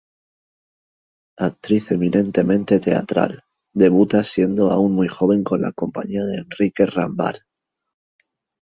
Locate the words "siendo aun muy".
4.23-5.07